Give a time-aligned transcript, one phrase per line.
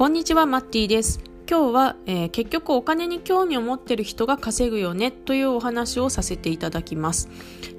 [0.00, 1.20] こんにちは、マッティです。
[1.46, 7.28] 今日は、えー、結局お金に興味を持ってる人が稼ぐよねというお話をさせていただきます、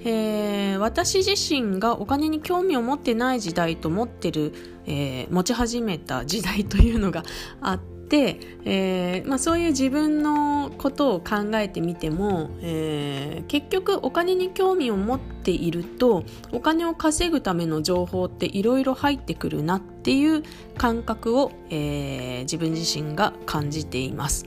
[0.01, 4.53] えー、私自身がお金に興味を持ってない時代と持ってる、
[4.85, 7.23] えー、持ち始めた時代というのが
[7.59, 20.43] あって、でえーまあ、そういう自分のことを考えてみても、えー、結局お金に興味を持っているとお金を稼ぐための情報っていろいろ入ってくるなっていう
[20.77, 24.45] 感覚を、えー、自分自身が感じています。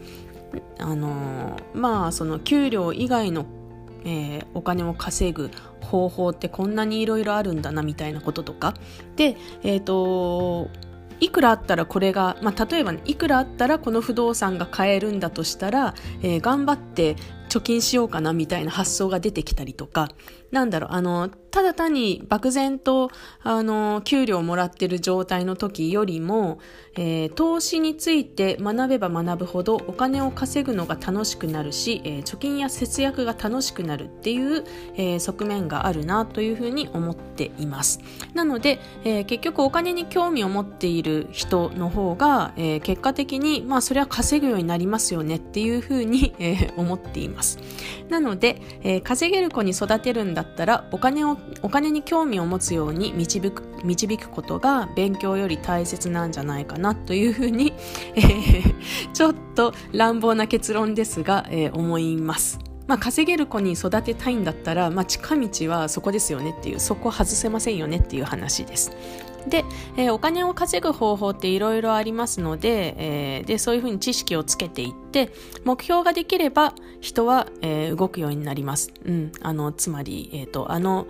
[0.79, 3.47] あのまあその給料以外の
[4.07, 5.51] えー、お金を稼ぐ
[5.81, 8.75] 方法ってこんなにいろいろあるんだなみたいなこととか
[9.17, 10.69] で、えーと
[11.21, 17.17] いくらあったらこれが、まあ、例えば、ね、いくらあったらこの不動産が買えるんだとしたら、えー、頑張って
[17.49, 20.09] 貯金しようかなみたいな発想が出てきたりとか、
[20.51, 23.13] なんだろう、あの、ただ単に漠然と、
[23.45, 26.59] あの、給料をもらってる状態の時よりも、
[26.97, 34.65] えー、投資について学べば学ぶほどお金を稼ぐのが楽しくなるし、えー、貯金や節約が楽しくなるっていう、
[34.97, 38.01] えー、側面があるなというふうに思っています。
[38.33, 47.59] なので、えー、結局お金に興味を持っている人の方が、えー、結果的に、まあそれは稼ぐようになりますよねっていうふうに、えー、思っています。
[48.09, 57.73] なので、えー、稼げる子に育てるんだったらお金をお金に興味を持つように導く導くことが勉強より大切なんじゃないかなというふうに、
[58.15, 62.59] えー、ちょっと乱暴な結論ですが、えー、思います。
[62.87, 68.93] まあ、稼げる子に育てたいんだったら、まあ、近道はそこですよねっていう、そこ外せませんよねっていう話です。
[69.49, 69.65] で、
[69.97, 75.31] えー、お金を稼ぐ方法っていろいろありますので,、えー、で、そういうふうに知識をつけていって、
[75.65, 78.93] 目標ができれば人は、えー、動くようになります。
[79.05, 79.33] うん。
[79.41, 81.07] あの、つまり、えっ、と、あの、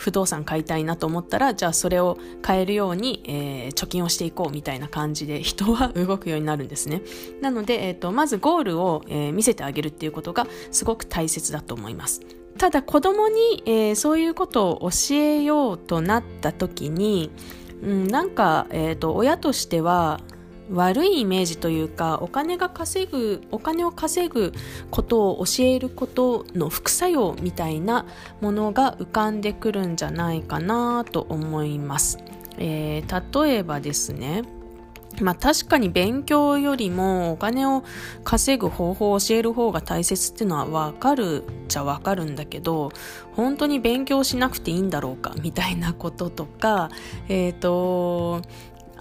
[0.00, 7.02] 不動産買いたいなと思ったら、じゃあそれを買えるように、えー、貯金をしていこうみたいな感じで人は 動くようになるんですね。
[7.42, 12.22] なので、え、ー、と、まずゴールを、え、見せてあげるっていうことがすごく大切だと思います。
[12.56, 17.30] ただ子供に、えー、そういうことを教えようとなった時に、
[17.82, 20.20] うん、なんか、え、ー、と、親としては、
[20.72, 24.52] 悪いイメージというかお金が稼ぐお金を稼ぐ
[24.90, 28.06] ことを教えることの副作用みたいな
[28.40, 32.18] ものが浮かんでくるんじゃないかなと思います、
[32.56, 34.44] えー、例えばですね
[35.20, 37.84] まあ確かに勉強よりもお金を
[38.24, 42.90] 稼ぐ方法を教える方が大切っていうのはわかるっちゃわかるんだけど、
[43.32, 46.90] 本当に勉強しなくていいんだろうかみたいなこととか、
[47.28, 48.42] えっ、ー、と、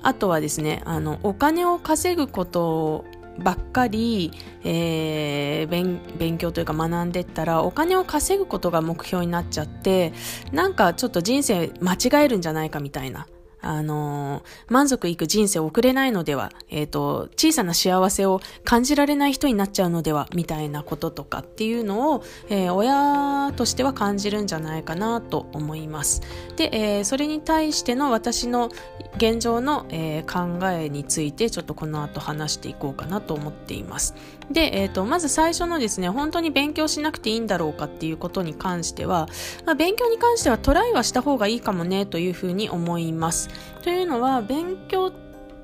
[0.01, 3.05] あとはですね、あの、お金を稼ぐこと
[3.39, 4.31] ばっかり、
[4.63, 10.11] えー、勉勉強というか学んでったらお金を稼ぐことが目標になっちゃって
[10.51, 13.27] なんかちょっと人生間違えるんじゃないかみたいな。
[13.61, 14.43] あのー、
[14.73, 26.21] 満足いく人生を送れないのでは、えっ、ー、と、小さな幸せを感じられない人になっちゃうのでは、みたいなこととかっていうのを、えー、親としては感じるんじゃないかなと思います。
[26.55, 28.69] で、えそれに対しての私の
[29.17, 34.15] 現状の、え考えについて、ちょっとこの後話していこうかなと思っています。
[34.51, 39.27] で、えっ、と、まず最初のですね、本当に勉強しなくていいんだろうかっていうことに関しては、
[39.65, 43.48] まあ、勉強に関してはトライはした方がいいかもね、というふうに思います。
[43.83, 45.11] というのは勉強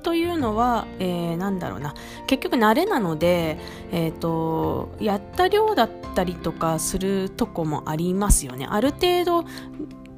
[0.02, 1.94] というのは、えー、なんだろうな。
[2.28, 3.58] 結局慣れなので、
[3.90, 8.68] えーと、やった量だったりとかするとこもありますよね。
[8.70, 9.44] ある程度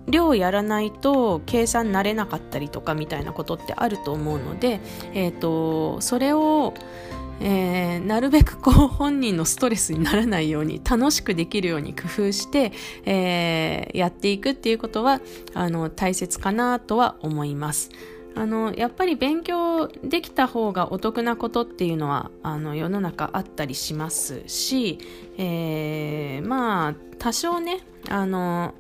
[0.06, 4.80] 量やらないと計算慣れなかったりとかみたいなことってあると思うので、
[5.14, 6.74] えーとそれを
[7.41, 12.72] えー、なるべくこう本人のストレスにならないように楽しくできるように工夫して、
[13.04, 15.21] えー、やっていくっていうことは
[15.54, 17.91] あの大切かなとは思います。
[18.34, 24.98] あのやっぱり勉強できた方がお得なことっていうのはあの世の中あったりしますし、
[25.38, 28.75] えー、まあ多少ねあの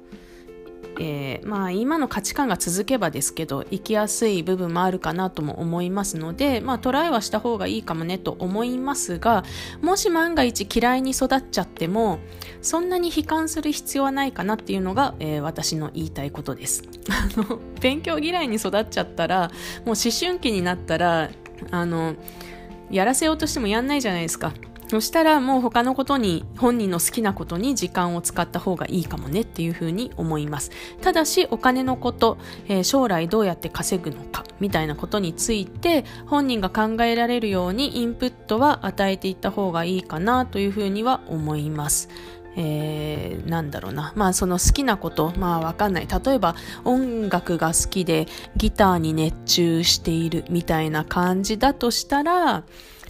[1.00, 9.44] えー、まあ今の価値観が続けばですけど生きやすい部分もあるかなとも思いますのでまあトライはした方がいいかもねと思いますが
[9.80, 12.18] もし万が一嫌いに育っちゃっても
[12.62, 16.82] そんなに悲観する必要はないかなっていうのが、えー、私の言いたいことです。
[17.08, 19.50] あの勉強嫌いに育っちゃったらもう
[19.90, 21.30] 思春期になったら
[21.70, 22.16] あの
[22.90, 24.52] やらせようとしてもやんないじゃないですか。
[24.88, 30.70] そしたらもう他のことに、本人の好きなことに時間を使った方がいいかもねっていうふうに思います。
[31.02, 32.38] ただしお金のこと、
[32.68, 42.08] えー、将来どうやって稼ぐのかみたいなことについて本人が考えられるようにインプットは与えていった方がいいかなというふうには思います。
[42.56, 46.08] えー、なんだろうな、まあその好きなこと、まあわかんない。
[46.08, 48.26] 例えば音楽が好きで
[48.56, 52.64] ギターに熱中しているみたいな感じだとしたら、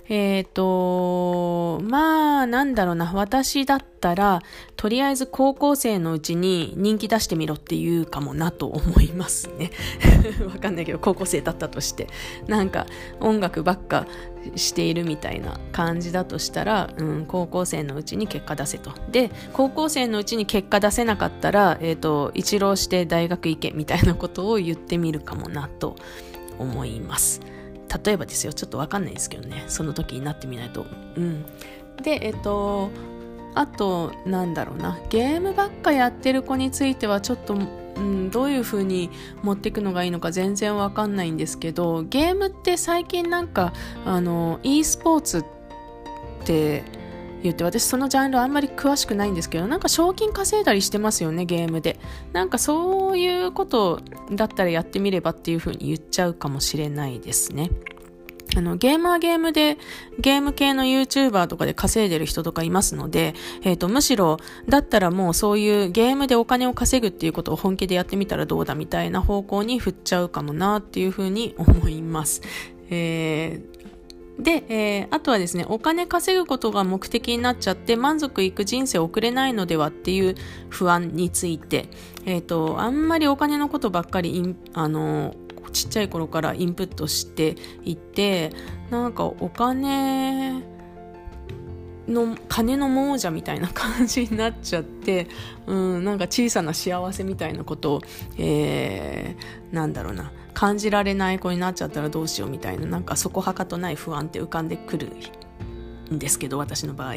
[0.09, 4.41] えっ、ー、と、まあ、なんだろうな、私だったら、
[4.77, 9.71] とりあえず高校生のうちに人気出してみろって言うかもなと思いますね。
[10.49, 12.09] わかんないけど、高校生だったとして。
[12.47, 12.87] なんか、
[13.21, 14.07] 音楽ばっか
[14.57, 18.93] しているみたいな感じだとしたら、うん、高校生のうちに結果出せと。
[19.11, 25.97] で、高校生のうちに結果出せなかったら、えっ、ー、と、一浪して大学行けみたいなことを言ってみるかもなと
[26.59, 27.43] 思います。
[28.05, 30.87] 例えばですよちょっと分かんないですけどねその時になってみないと。
[31.17, 31.45] うん。
[32.03, 32.91] でえっと
[33.55, 37.57] あとなんだろうなゲームばっかやってる子についてはちょっと
[37.99, 39.11] うん、どういう風に
[39.43, 43.73] 持っていくのがいいのか全然わかんないんですけどゲームって最近なんか
[44.05, 45.45] あの e スポーツっ
[46.45, 46.85] て
[47.43, 51.99] 言って私そのジャンルあんまり詳しくないんですけどなんか賞金稼いだりしてますよねゲームで
[52.33, 54.01] なんかそういうこと
[54.33, 57.71] だったらやってみればっていう風に言っちゃうかもしれないですね
[58.57, 59.77] あの、ゲームはゲームで、
[60.19, 64.39] ゲーム系の YouTuber とかで稼いでる人とかいますので、え、ー、と、むしろ、
[64.69, 72.43] だったらもうそういうゲームでお金を稼ぐっていうことを本気でやってみたらどうだみたいな方向に振っちゃうかもなっていうふうに思います。
[72.91, 73.79] えー
[74.39, 80.37] で、えー、あとはですね、お金稼ぐことが目的になっちゃって満足いく人生を送れないのではっていう
[80.69, 81.89] 不安について、
[82.25, 85.35] えっ、ー、と、あんまりお金のことばっかりあの、
[85.73, 88.53] ちっちゃい頃からインプットしていて、
[88.91, 90.63] なんかお金、
[92.09, 95.29] の金の亡者みたいな感じになっちゃって、
[95.67, 98.01] うん、なんか小さな幸せみたいなことを、
[98.39, 105.13] えー、なんだろうな感じられない子になっちゃったらどうしようみたいななんかそこはかとない不安って浮かんでくる
[106.13, 107.15] んですけど私の場合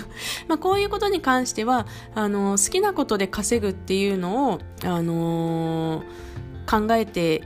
[0.48, 7.42] まあこういうことに関してはあの好きなことで稼ぐっていうのを、あのー、考えて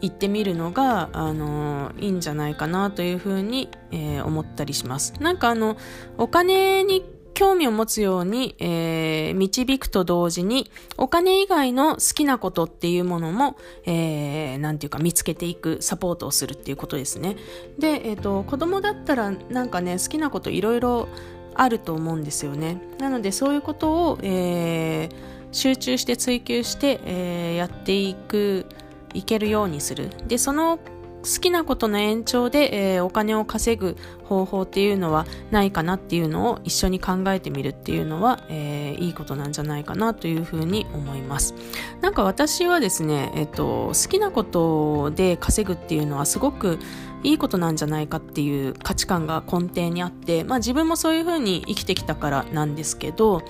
[0.00, 5.14] 行ってみるのが、あのいいんじゃないかなというふうに、えー、思ったりします。
[5.20, 5.76] なんかあの、
[6.18, 7.02] お金に
[7.36, 17.36] 興味を持つように、えー、導くと同時に、お金以外の好きなことっていうものも、えー、なんていうか見つけていく、サポートをするっていうことですね。
[17.78, 21.08] で、えっ、ー、と、子供だったらなんかね、好きなこといろいろ
[21.54, 22.80] あると思うんですよね。
[22.98, 25.14] なので、そういうことを、えー、
[25.52, 28.64] 集中して追求して、えー、やっていく、
[29.12, 30.08] いけるようにする。
[30.26, 30.78] で、その
[31.26, 41.54] 好きなことの延長で、えー、お金を稼ぐ方法っていうのはないかなっていうのを一緒に考えてみるっていうのは、えー、いいことなんじゃないかなというふうに思います。
[42.00, 46.78] なんか私はですね、えっ、ー、と、好きなことで稼ぐっていうのはすごく
[47.22, 53.42] いいことなんじゃないかっていう価値観が根底にあって、まあ自分もそういうふうに生きてきたからなんですけど、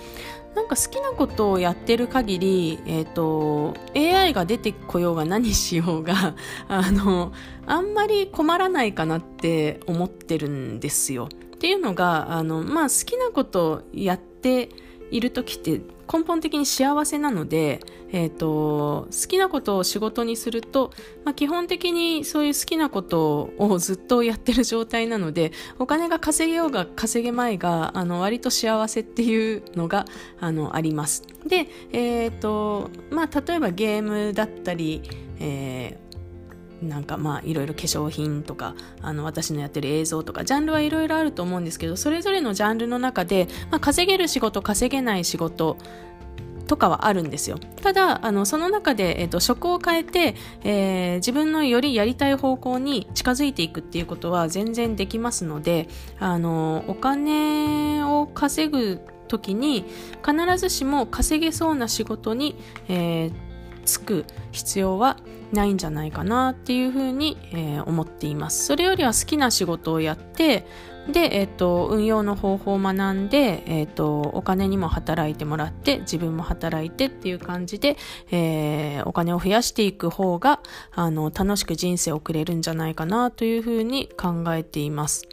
[0.56, 6.34] なんか好きなことをやってる限り、え、ー、と、AI が出てこようが何しようが、
[6.66, 7.32] あの、
[7.66, 11.28] あんまり困らないかなって思ってるんですよ。
[11.30, 14.70] っていうのが、あの、まあ、好きなことやって
[15.10, 15.80] いる時って
[16.12, 17.80] 根本的に幸せなので、
[18.12, 20.92] え、ー、と、好きなことを仕事にすると、
[21.24, 30.04] まあ、基本的にそういう好きなことをずっとやってる状態なので、お金が稼げようが稼げまいが、あの、割と幸せっていうのが、
[30.40, 31.24] あの、あります。
[31.44, 35.02] で、え、ー、と、まあ、例えばゲームだったり、
[35.40, 36.05] えー
[36.82, 45.76] なんかまあいろいろ化粧品とかあの私のやってる映像とかジャンルはいろいろあると思うんですけどそれぞれのジャンルの中で、まあ、稼げる仕事稼げない仕事
[46.66, 47.58] とかはあるんですよ。
[47.58, 50.34] ただ、あの、その中で、えっ、と、職を変えて、
[50.64, 59.84] えー、自分のよりやりたい方向に近づいていくっていうことは全然できますので、あの、お金を稼ぐ時に
[60.24, 62.56] 必ずしも稼げそうな仕事に、
[62.88, 63.32] えー、
[63.86, 65.16] つく必要は
[65.52, 68.66] ないんじゃないかなっていうふうに、えー、思っています。
[68.66, 70.66] それよりは好きな仕事をやって、
[71.10, 77.96] で、えっ、ー、と、運用の方法を学んで、えっ、ー、と、お金にも働いてもらって、自分も働いてっていう感じで、
[78.32, 80.60] えー、お金を増やしていく方が、
[80.92, 85.28] あの、楽しく人生を送れるんじゃないかなというふうに考えています。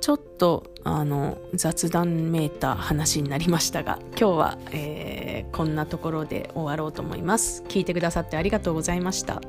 [0.00, 7.62] ちょっとあの雑談めいた話になりましたが 今日は、えー、こんなところで終わろうと思います。
[7.68, 9.40] 聞いてくださってありがとうございました。